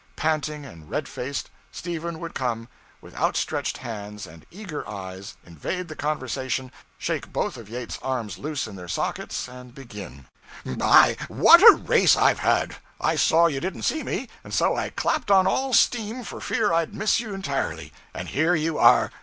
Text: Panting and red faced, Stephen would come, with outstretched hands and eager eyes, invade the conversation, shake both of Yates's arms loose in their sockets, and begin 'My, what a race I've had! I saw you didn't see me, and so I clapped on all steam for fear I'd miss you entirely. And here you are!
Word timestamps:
Panting 0.15 0.65
and 0.65 0.89
red 0.89 1.07
faced, 1.07 1.51
Stephen 1.71 2.19
would 2.19 2.33
come, 2.33 2.67
with 3.01 3.15
outstretched 3.15 3.77
hands 3.77 4.25
and 4.25 4.47
eager 4.49 4.89
eyes, 4.89 5.35
invade 5.45 5.89
the 5.89 5.95
conversation, 5.95 6.71
shake 6.97 7.31
both 7.31 7.55
of 7.55 7.69
Yates's 7.69 7.99
arms 8.01 8.39
loose 8.39 8.65
in 8.65 8.75
their 8.75 8.87
sockets, 8.87 9.47
and 9.47 9.75
begin 9.75 10.25
'My, 10.65 11.17
what 11.27 11.61
a 11.61 11.75
race 11.75 12.17
I've 12.17 12.39
had! 12.39 12.77
I 12.99 13.15
saw 13.15 13.45
you 13.45 13.59
didn't 13.59 13.83
see 13.83 14.01
me, 14.01 14.27
and 14.43 14.55
so 14.55 14.75
I 14.75 14.89
clapped 14.89 15.29
on 15.29 15.45
all 15.45 15.71
steam 15.71 16.23
for 16.23 16.41
fear 16.41 16.73
I'd 16.73 16.95
miss 16.95 17.19
you 17.19 17.35
entirely. 17.35 17.93
And 18.11 18.29
here 18.29 18.55
you 18.55 18.79
are! 18.79 19.11